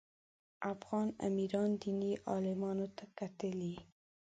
[0.73, 3.73] افغان امیرانو دیني عالمانو ته کتلي.